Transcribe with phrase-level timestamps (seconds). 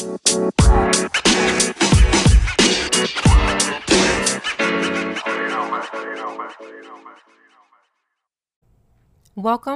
[0.00, 0.16] Welcome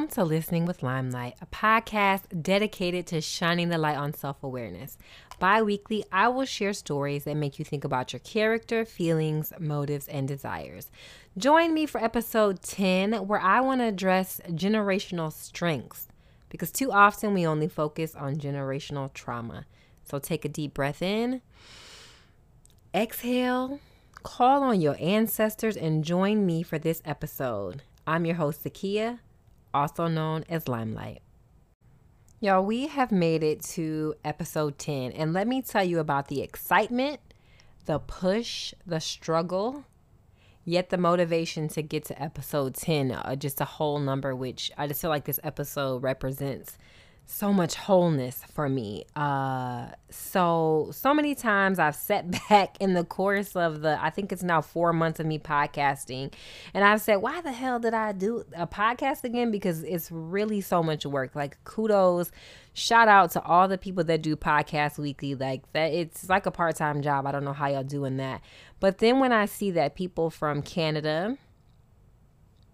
[0.09, 4.97] to Listening with Limelight, a podcast dedicated to shining the light on self awareness.
[5.39, 10.09] Bi weekly, I will share stories that make you think about your character, feelings, motives,
[10.09, 10.91] and desires.
[11.37, 16.09] Join me for episode 10, where I want to address generational strengths
[16.49, 19.67] because too often we only focus on generational trauma.
[20.05, 21.41] So take a deep breath in,
[22.95, 23.81] exhale,
[24.23, 27.83] call on your ancestors, and join me for this episode.
[28.07, 29.19] I'm your host, Zakia
[29.75, 31.21] also known as Limelight.
[32.41, 36.43] Y'all, we have made it to episode 10, and let me tell you about the
[36.43, 37.21] excitement,
[37.87, 39.85] the push, the struggle,
[40.65, 44.87] yet the motivation to get to episode 10, uh, just a whole number, which I
[44.87, 46.79] just feel like this episode represents
[47.27, 49.05] so much wholeness for me.
[49.17, 54.33] Uh so so many times I've sat back in the course of the I think
[54.33, 56.33] it's now 4 months of me podcasting
[56.73, 60.61] and I've said why the hell did I do a podcast again because it's really
[60.61, 61.35] so much work.
[61.35, 62.31] Like kudos
[62.75, 66.51] shout out to all the people that do podcast weekly like that it's like a
[66.51, 67.27] part-time job.
[67.27, 68.43] I don't know how y'all doing that.
[68.81, 71.39] But then when I see that people from Canada,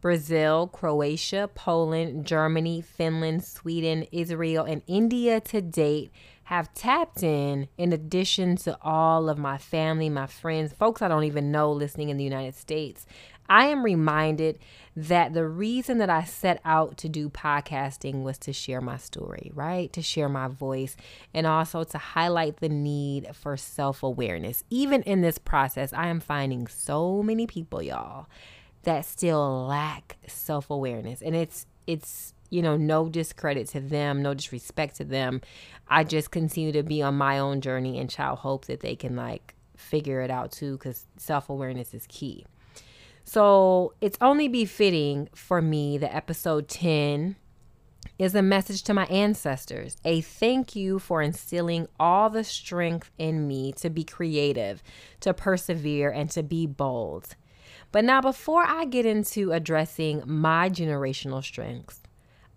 [0.01, 6.11] Brazil, Croatia, Poland, Germany, Finland, Sweden, Israel, and India to date
[6.45, 11.23] have tapped in, in addition to all of my family, my friends, folks I don't
[11.23, 13.07] even know listening in the United States.
[13.49, 14.59] I am reminded
[14.97, 19.51] that the reason that I set out to do podcasting was to share my story,
[19.55, 19.93] right?
[19.93, 20.97] To share my voice
[21.33, 24.65] and also to highlight the need for self awareness.
[24.71, 28.27] Even in this process, I am finding so many people, y'all
[28.83, 31.23] that still lack self-awareness.
[31.23, 35.41] And it's it's you know no discredit to them no disrespect to them.
[35.89, 39.17] I just continue to be on my own journey and child hope that they can
[39.17, 42.47] like figure it out too because self-awareness is key.
[43.25, 47.37] So it's only befitting for me that episode 10
[48.19, 53.47] is a message to my ancestors, a thank you for instilling all the strength in
[53.47, 54.83] me to be creative,
[55.21, 57.35] to persevere, and to be bold.
[57.93, 62.01] But now, before I get into addressing my generational strengths,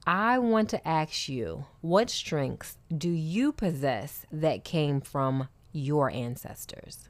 [0.06, 7.08] I want to ask you what strengths do you possess that came from your ancestors?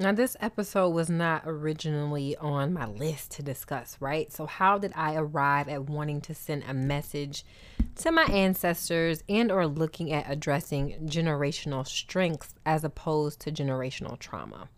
[0.00, 4.32] Now, this episode was not originally on my list to discuss, right?
[4.32, 7.44] So, how did I arrive at wanting to send a message
[7.96, 14.68] to my ancestors and or looking at addressing generational strengths as opposed to generational trauma?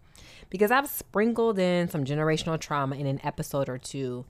[0.49, 4.25] Because I've sprinkled in some generational trauma in an episode or two,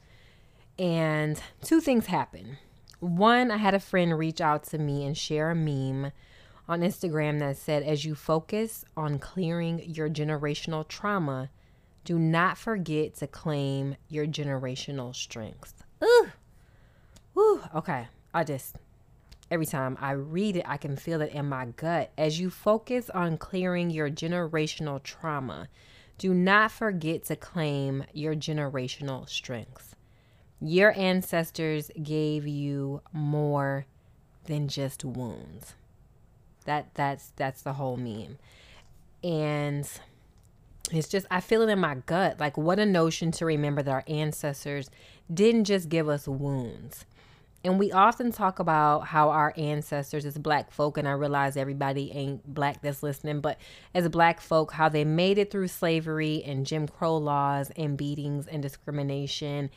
[0.76, 2.58] and two things happen.
[2.98, 6.10] One, I had a friend reach out to me and share a meme
[6.68, 11.50] on Instagram that said, as you focus on clearing your generational trauma,
[12.04, 15.74] do not forget to claim your generational strengths.
[16.02, 16.28] Ooh,
[17.34, 18.08] woo, okay.
[18.32, 18.76] I just,
[19.50, 22.12] every time I read it, I can feel it in my gut.
[22.16, 25.68] As you focus on clearing your generational trauma,
[26.18, 29.94] do not forget to claim your generational strengths.
[30.60, 33.86] Your ancestors gave you more
[34.44, 35.74] than just wounds.
[36.64, 38.38] That that's that's the whole meme.
[39.22, 39.88] And
[40.92, 42.40] it's just I feel it in my gut.
[42.40, 44.90] Like what a notion to remember that our ancestors
[45.32, 47.04] didn't just give us wounds.
[47.62, 52.10] And we often talk about how our ancestors as black folk, and I realize everybody
[52.12, 53.58] ain't black that's listening, but
[53.94, 58.46] as black folk, how they made it through slavery and Jim Crow laws and beatings
[58.46, 59.68] and discrimination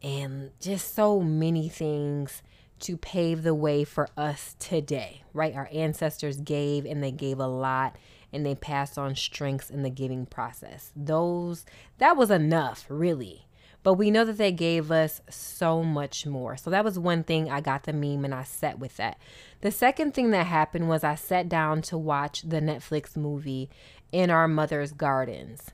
[0.00, 2.42] and just so many things
[2.80, 5.54] to pave the way for us today, right?
[5.54, 7.96] Our ancestors gave and they gave a lot
[8.32, 10.92] and they passed on strengths in the giving process.
[10.96, 11.64] Those,
[11.98, 13.46] that was enough, really.
[13.82, 16.56] But we know that they gave us so much more.
[16.56, 19.18] So that was one thing I got the meme and I sat with that.
[19.60, 23.68] The second thing that happened was I sat down to watch the Netflix movie
[24.10, 25.70] In Our Mother's Gardens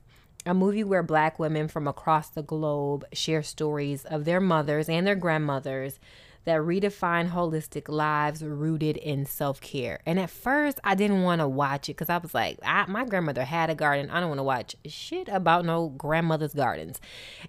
[0.47, 5.07] a movie where black women from across the globe share stories of their mothers and
[5.07, 5.99] their grandmothers
[6.45, 10.01] that redefine holistic lives rooted in self care.
[10.07, 13.05] And at first, I didn't want to watch it because I was like, I, my
[13.05, 14.11] grandmother had a garden.
[14.11, 17.01] I don't want to watch shit about no grandmother's gardens.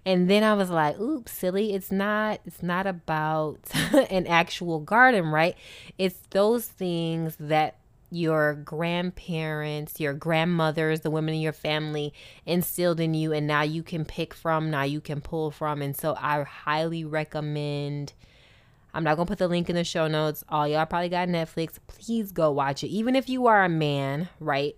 [0.06, 1.74] And then I was like, oops, silly.
[1.74, 2.42] It's not.
[2.46, 3.60] It's not about
[4.10, 5.56] an actual garden, right?
[5.98, 7.78] It's those things that
[8.14, 12.14] your grandparents, your grandmothers, the women in your family
[12.46, 15.82] instilled in you, and now you can pick from, now you can pull from.
[15.82, 18.12] And so I highly recommend
[18.94, 20.44] I'm not gonna put the link in the show notes.
[20.50, 21.78] All y'all probably got Netflix.
[21.88, 22.88] Please go watch it.
[22.88, 24.76] Even if you are a man, right?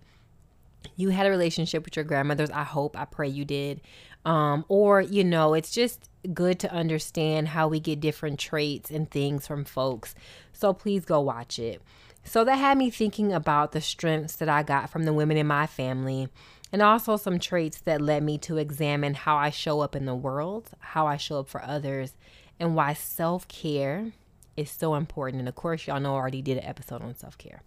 [0.96, 2.50] You had a relationship with your grandmothers.
[2.50, 3.80] I hope, I pray you did.
[4.24, 9.10] Um, or, you know, it's just good to understand how we get different traits and
[9.10, 10.14] things from folks.
[10.52, 11.82] So please go watch it.
[12.22, 15.46] So that had me thinking about the strengths that I got from the women in
[15.46, 16.28] my family
[16.72, 20.14] and also some traits that led me to examine how I show up in the
[20.14, 22.14] world, how I show up for others,
[22.58, 24.12] and why self care
[24.56, 25.40] is so important.
[25.40, 27.62] And of course, y'all know I already did an episode on self care.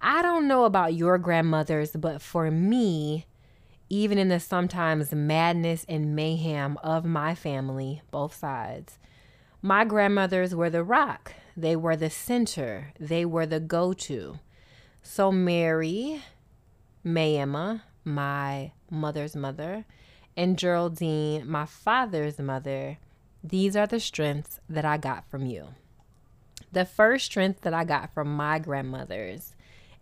[0.00, 3.26] I don't know about your grandmothers, but for me,
[3.90, 8.98] even in the sometimes madness and mayhem of my family, both sides,
[9.60, 11.34] my grandmothers were the rock.
[11.56, 12.92] They were the center.
[12.98, 14.38] They were the go to.
[15.02, 16.22] So, Mary,
[17.04, 19.84] Mayemma, my mother's mother,
[20.36, 22.98] and Geraldine, my father's mother,
[23.42, 25.68] these are the strengths that I got from you.
[26.72, 29.54] The first strength that I got from my grandmothers,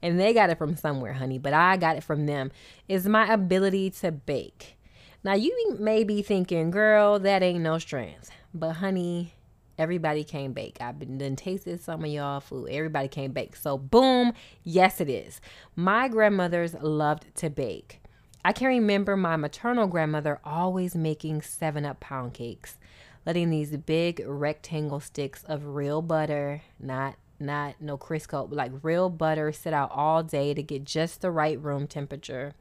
[0.02, 2.50] and they got it from somewhere, honey, but I got it from them,
[2.88, 4.76] is my ability to bake.
[5.24, 8.30] Now, you may be thinking, girl, that ain't no strength.
[8.54, 9.34] But, honey,
[9.76, 10.78] everybody can bake.
[10.80, 12.68] I've been done tasted some of y'all food.
[12.70, 13.56] Everybody can bake.
[13.56, 14.32] So, boom,
[14.62, 15.40] yes, it is.
[15.74, 18.00] My grandmothers loved to bake.
[18.44, 22.77] I can remember my maternal grandmother always making 7 Up pound cakes
[23.28, 29.10] letting these big rectangle sticks of real butter, not not no Crisco, but like real
[29.10, 32.54] butter sit out all day to get just the right room temperature.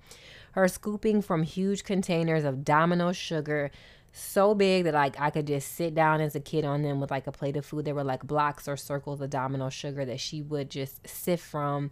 [0.52, 3.72] Her scooping from huge containers of domino sugar
[4.12, 7.12] so big that like I could just sit down as a kid on them with
[7.12, 7.86] like a plate of food.
[7.86, 11.92] They were like blocks or circles of domino sugar that she would just sift from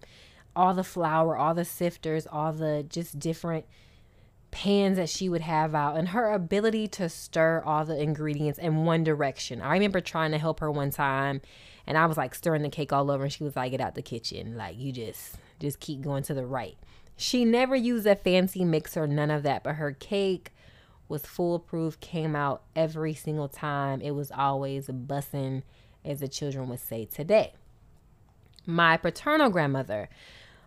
[0.53, 3.65] all the flour, all the sifters, all the just different
[4.55, 8.85] pans that she would have out and her ability to stir all the ingredients in
[8.85, 9.61] one direction.
[9.61, 11.41] I remember trying to help her one time
[11.85, 13.95] and I was like stirring the cake all over and she was like, get out
[13.95, 14.55] the kitchen.
[14.55, 16.77] Like you just just keep going to the right.
[17.17, 20.53] She never used a fancy mixer, none of that, but her cake
[21.09, 23.99] was foolproof, came out every single time.
[23.99, 25.63] It was always bussing,
[26.05, 27.55] as the children would say today.
[28.65, 30.07] My paternal grandmother,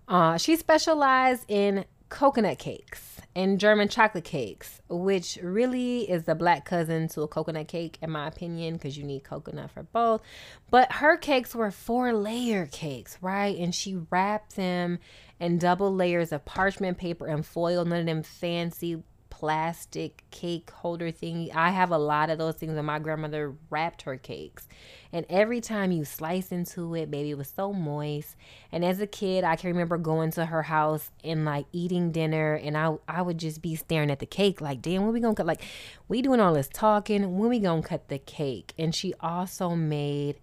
[0.08, 6.64] uh, she specialized in coconut cakes and German chocolate cakes, which really is the black
[6.64, 10.23] cousin to a coconut cake, in my opinion, because you need coconut for both.
[10.70, 13.56] But her cakes were four layer cakes, right?
[13.56, 14.99] And she wrapped them
[15.38, 19.05] in double layers of parchment paper and foil, none of them fancy
[19.38, 21.49] plastic cake holder thing.
[21.55, 24.67] I have a lot of those things and my grandmother wrapped her cakes.
[25.12, 28.35] And every time you slice into it, baby, it was so moist.
[28.73, 32.55] And as a kid, I can remember going to her house and like eating dinner
[32.55, 35.37] and I I would just be staring at the cake like, damn, when we gonna
[35.37, 35.62] cut like
[36.08, 38.75] we doing all this talking, when we gonna cut the cake?
[38.76, 40.41] And she also made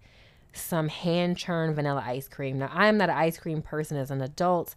[0.54, 2.58] some hand churned vanilla ice cream.
[2.60, 4.74] Now I am not an ice cream person as an adult,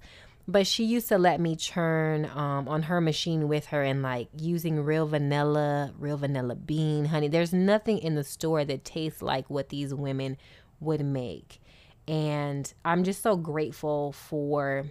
[0.52, 4.30] but she used to let me churn um, on her machine with her and like
[4.36, 7.28] using real vanilla, real vanilla bean, honey.
[7.28, 10.38] There's nothing in the store that tastes like what these women
[10.80, 11.62] would make.
[12.08, 14.86] And I'm just so grateful for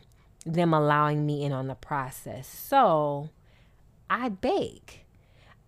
[0.46, 2.46] them allowing me in on the process.
[2.49, 3.31] So
[4.08, 5.05] I bake.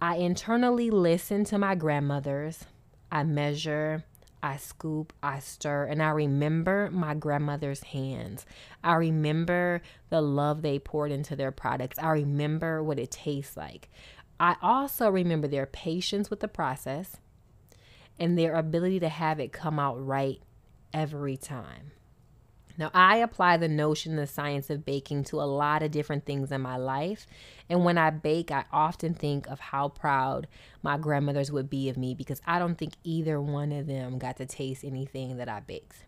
[0.01, 2.65] I internally listen to my grandmothers.
[3.11, 4.05] I measure.
[4.43, 8.47] I scoop, I stir, and I remember my grandmother's hands.
[8.83, 11.99] I remember the love they poured into their products.
[11.99, 13.91] I remember what it tastes like.
[14.39, 17.17] I also remember their patience with the process
[18.19, 20.41] and their ability to have it come out right
[20.95, 21.93] every time.
[22.79, 26.51] Now, I apply the notion, the science of baking to a lot of different things
[26.51, 27.27] in my life.
[27.69, 30.47] And when I bake, I often think of how proud
[30.83, 34.37] my grandmothers would be of me because I don't think either one of them got
[34.39, 36.07] to taste anything that I baked.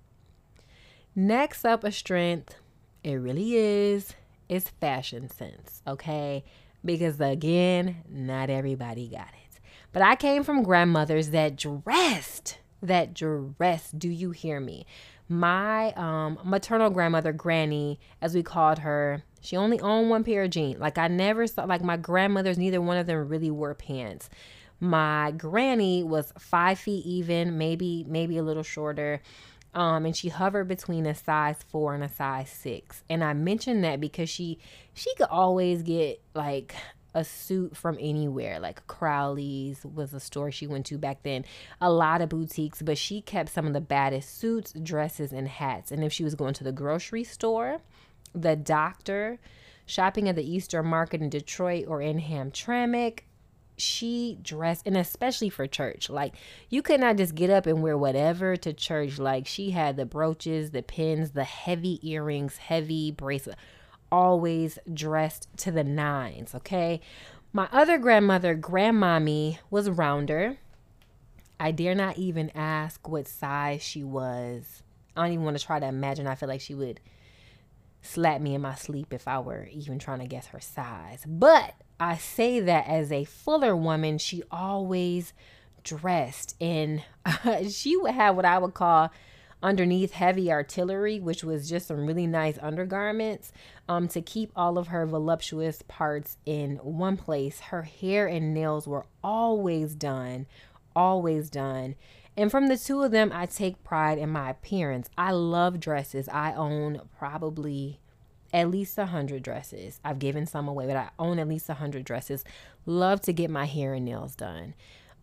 [1.14, 2.56] Next up, a strength,
[3.04, 4.14] it really is,
[4.48, 6.42] is fashion sense, okay?
[6.84, 9.60] Because again, not everybody got it.
[9.92, 13.98] But I came from grandmothers that dressed, that dressed.
[13.98, 14.86] Do you hear me?
[15.32, 20.50] my um, maternal grandmother, Granny, as we called her, she only owned one pair of
[20.50, 20.78] jeans.
[20.78, 24.28] Like I never saw, like my grandmothers, neither one of them really wore pants.
[24.78, 29.22] My granny was five feet even, maybe maybe a little shorter.
[29.74, 33.02] Um, and she hovered between a size four and a size six.
[33.08, 34.58] And I mentioned that because she
[34.92, 36.74] she could always get like
[37.14, 38.58] a suit from anywhere.
[38.60, 41.44] Like Crowley's was a store she went to back then.
[41.80, 45.92] A lot of boutiques, but she kept some of the baddest suits, dresses, and hats.
[45.92, 47.80] And if she was going to the grocery store,
[48.34, 49.38] the doctor,
[49.86, 53.20] shopping at the Eastern Market in Detroit or in Hamtramck,
[53.76, 56.34] she dressed and especially for church like
[56.68, 60.04] you could not just get up and wear whatever to church like she had the
[60.04, 63.56] brooches the pins the heavy earrings heavy bracelet
[64.12, 67.00] always dressed to the nines okay?
[67.52, 70.58] My other grandmother grandmommy was rounder.
[71.58, 74.82] I dare not even ask what size she was.
[75.16, 76.26] I don't even want to try to imagine.
[76.26, 77.00] I feel like she would
[78.00, 81.22] slap me in my sleep if i were even trying to guess her size.
[81.26, 85.32] But I say that as a fuller woman, she always
[85.84, 89.10] dressed and uh, she would have what I would call
[89.62, 93.52] underneath heavy artillery, which was just some really nice undergarments
[93.88, 97.60] um, to keep all of her voluptuous parts in one place.
[97.60, 100.46] Her hair and nails were always done,
[100.96, 101.94] always done.
[102.36, 105.10] And from the two of them, I take pride in my appearance.
[105.18, 106.28] I love dresses.
[106.28, 108.00] I own probably
[108.54, 110.00] at least a hundred dresses.
[110.04, 112.44] I've given some away, but I own at least a hundred dresses.
[112.86, 114.74] Love to get my hair and nails done.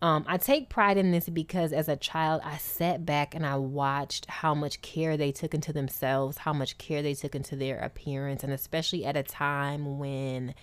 [0.02, 3.56] Um, I take pride in this because as a child, I sat back and I
[3.56, 7.78] watched how much care they took into themselves, how much care they took into their
[7.78, 10.54] appearance, and especially at a time when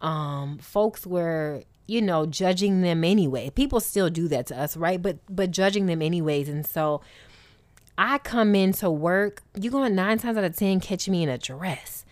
[0.00, 3.50] um, folks were, you know, judging them anyway.
[3.50, 5.00] People still do that to us, right?
[5.00, 7.02] But but judging them anyways, and so
[7.96, 11.38] I come into work, you're going nine times out of 10 catch me in a
[11.38, 12.03] dress.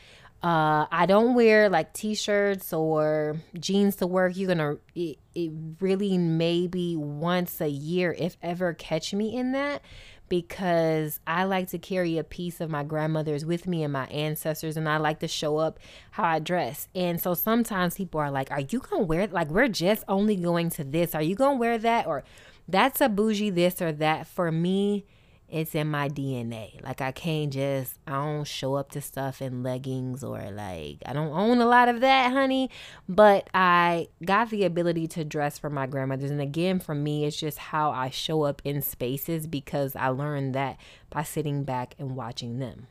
[0.43, 4.37] Uh, I don't wear like t-shirts or jeans to work.
[4.37, 9.83] You're gonna it, it really maybe once a year, if ever, catch me in that
[10.29, 14.77] because I like to carry a piece of my grandmother's with me and my ancestors,
[14.77, 15.79] and I like to show up
[16.13, 16.89] how I dress.
[16.93, 20.71] And so sometimes people are like, "Are you gonna wear like we're just only going
[20.71, 21.15] to this?
[21.15, 22.25] Are you gonna wear that or
[22.67, 25.05] that's a bougie this or that?" For me,
[25.53, 26.83] it's in my DNA.
[26.83, 31.13] Like I can't just I don't show up to stuff in leggings or like I
[31.13, 32.71] don't own a lot of that, honey,
[33.07, 37.37] but I got the ability to dress for my grandmothers and again for me it's
[37.37, 40.79] just how I show up in spaces because I learned that
[41.11, 42.87] by sitting back and watching them.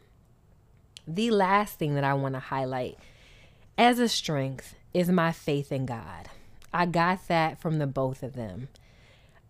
[1.08, 3.00] The last thing that I want to highlight
[3.76, 6.30] as a strength is my faith in God.
[6.72, 8.70] I got that from the both of them.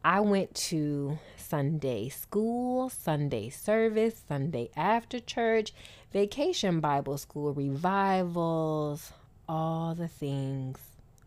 [0.03, 5.74] I went to Sunday school, Sunday service, Sunday after church,
[6.12, 9.13] vacation Bible school, revivals,
[9.48, 10.79] all the things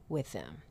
[0.09, 0.63] with them.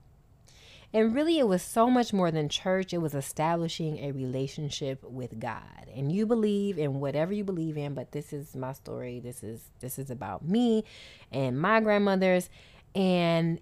[0.95, 2.93] And really, it was so much more than church.
[2.93, 5.87] It was establishing a relationship with God.
[5.95, 9.19] And you believe in whatever you believe in, but this is my story.
[9.19, 10.83] This is this is about me
[11.31, 12.49] and my grandmothers.
[12.93, 13.59] And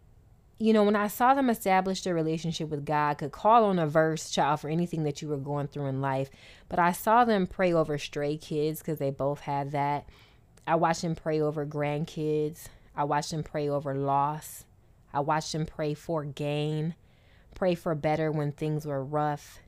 [0.62, 3.88] you know, when I saw them establish their relationship with God, could call on a
[3.88, 6.30] verse, child, for anything that you were going through in life.
[6.70, 10.08] But I saw them pray over stray kids because they both had that.
[10.68, 12.66] I watched them pray over grandkids.
[12.96, 14.66] I watched them pray over loss.
[15.12, 16.94] I watched them pray for gain,
[17.56, 19.62] pray for better when things were rough,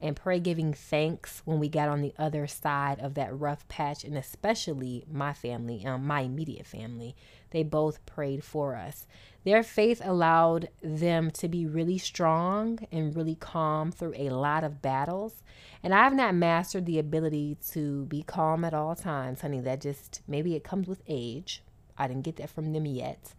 [0.00, 4.04] and pray giving thanks when we got on the other side of that rough patch,
[4.04, 7.16] and especially my family, um, my immediate family.
[7.50, 9.06] They both prayed for us.
[9.44, 14.82] Their faith allowed them to be really strong and really calm through a lot of
[14.82, 15.42] battles.
[15.82, 19.60] And I've not mastered the ability to be calm at all times, honey.
[19.60, 21.62] That just maybe it comes with age.
[21.96, 23.34] I didn't get that from them yet.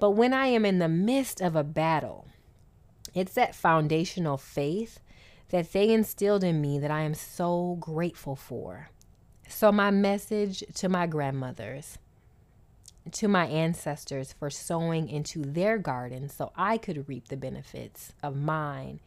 [0.00, 2.26] But when I am in the midst of a battle,
[3.14, 4.98] it's that foundational faith
[5.54, 8.88] that they instilled in me that I am so grateful for.
[9.46, 11.96] So, my message to my grandmothers
[13.12, 18.34] to my ancestors for sowing into their garden so I could reap the benefits of
[18.34, 18.98] mine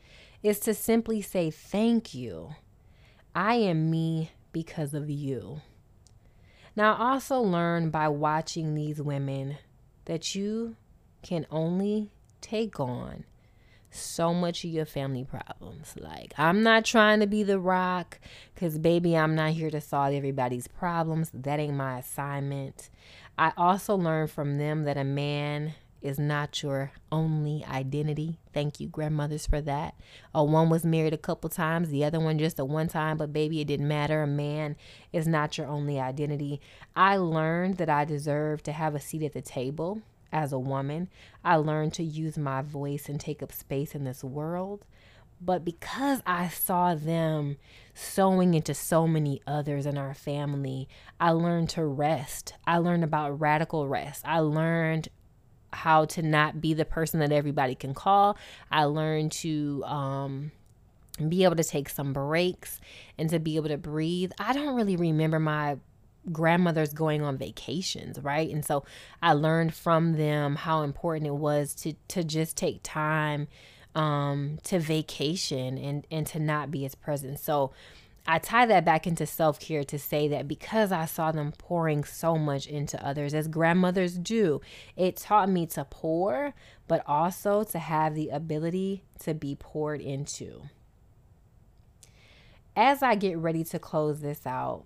[0.41, 2.55] is to simply say, Thank you.
[3.35, 5.59] I am me because of you.
[6.77, 9.57] Now, I also learned by watching these women
[10.05, 10.77] that you
[11.21, 13.25] can only take on
[13.89, 15.95] so much of your family problems.
[15.99, 18.19] Like, I'm not trying to be the rock
[18.53, 21.31] because, baby, I'm not here to solve everybody's problems.
[21.33, 22.89] That ain't my assignment.
[23.37, 28.39] I also learned from them that a man is not your only identity.
[28.53, 29.95] Thank you, grandmothers, for that.
[30.33, 33.33] Oh, one was married a couple times, the other one just a one time, but
[33.33, 34.23] baby, it didn't matter.
[34.23, 34.75] A man
[35.11, 36.61] is not your only identity.
[36.95, 41.09] I learned that I deserve to have a seat at the table as a woman.
[41.43, 44.85] I learned to use my voice and take up space in this world.
[45.39, 47.57] But because I saw them
[47.93, 50.87] sowing into so many others in our family,
[51.19, 52.53] I learned to rest.
[52.65, 54.23] I learned about radical rest.
[54.25, 55.09] I learned
[55.71, 58.37] how to not be the person that everybody can call.
[58.71, 60.51] I learned to um,
[61.27, 62.79] be able to take some breaks
[63.17, 64.31] and to be able to breathe.
[64.39, 65.77] I don't really remember my
[66.31, 68.49] grandmothers going on vacations, right?
[68.49, 68.83] And so
[69.21, 73.47] I learned from them how important it was to to just take time
[73.95, 77.39] um, to vacation and, and to not be as present.
[77.39, 77.71] So
[78.27, 82.03] I tie that back into self care to say that because I saw them pouring
[82.03, 84.61] so much into others, as grandmothers do,
[84.95, 86.53] it taught me to pour,
[86.87, 90.63] but also to have the ability to be poured into.
[92.75, 94.83] As I get ready to close this out,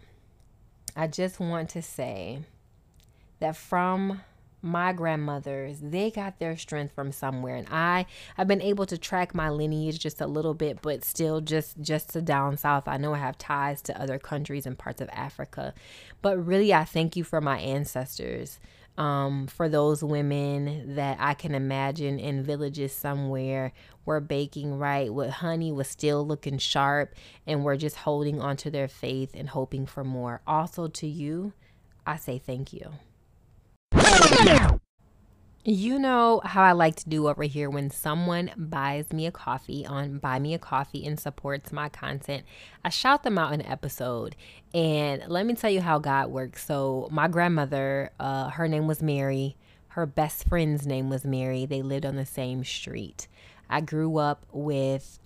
[0.95, 2.39] I just want to say
[3.39, 4.21] that from
[4.61, 7.55] my grandmothers they got their strength from somewhere.
[7.55, 8.05] And i
[8.37, 12.09] i've been able to track my lineage just a little bit but still just just
[12.09, 15.73] to down south i know i have ties to other countries and parts of africa.
[16.21, 18.59] But really i thank you for my ancestors
[19.01, 23.73] um, for those women that I can imagine in villages somewhere
[24.05, 27.15] were baking right with honey was still looking sharp
[27.47, 30.41] and were just holding onto their faith and hoping for more.
[30.45, 31.53] Also to you,
[32.05, 32.91] I say thank you.
[35.63, 39.85] You know how I like to do over here when someone buys me a coffee
[39.85, 42.45] on Buy Me a Coffee and supports my content.
[42.83, 44.35] I shout them out in an episode.
[44.73, 46.65] And let me tell you how God works.
[46.65, 49.55] So, my grandmother, uh, her name was Mary.
[49.89, 51.67] Her best friend's name was Mary.
[51.67, 53.27] They lived on the same street.
[53.69, 55.19] I grew up with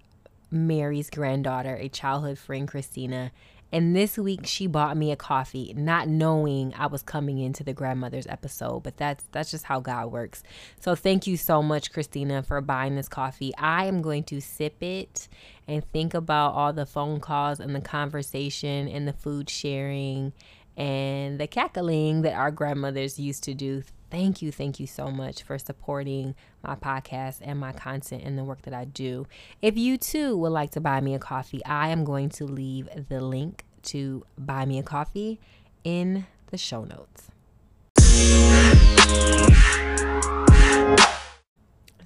[0.51, 3.32] Mary's granddaughter, a childhood friend, Christina,
[3.75, 7.74] and this week she bought me a coffee, not knowing I was coming into the
[7.74, 8.84] grandmother's episode.
[8.84, 10.44] But that's that's just how God works.
[10.79, 13.53] So thank you so much, Christina, for buying this coffee.
[13.58, 15.27] I am going to sip it
[15.67, 20.32] and think about all the phone calls and the conversation and the food sharing
[20.77, 23.84] and the cackling that our grandmothers used to do.
[24.12, 28.43] Thank you, thank you so much for supporting my podcast and my content and the
[28.43, 29.27] work that I do.
[29.62, 32.88] If you too would like to buy me a coffee, I am going to leave
[33.09, 35.39] the link to buy me a coffee
[35.83, 37.31] in the show notes.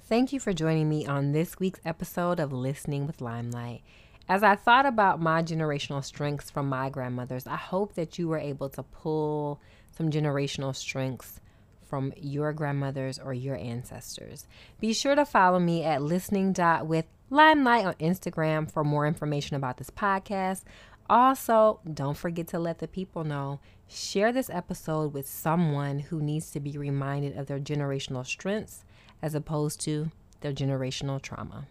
[0.08, 3.82] Thank you for joining me on this week's episode of Listening with Limelight.
[4.28, 8.38] As I thought about my generational strengths from my grandmothers, I hope that you were
[8.38, 9.60] able to pull
[9.92, 11.40] some generational strengths
[11.90, 14.46] from your grandmothers or your ancestors.
[14.78, 19.76] Be sure to follow me at listening with limelight on Instagram for more information about
[19.76, 20.62] this podcast.
[21.10, 23.58] Also, don't forget to let the people know.
[23.88, 28.84] Share this episode with someone who needs to be reminded of their generational strengths
[29.20, 31.66] as opposed to their generational trauma.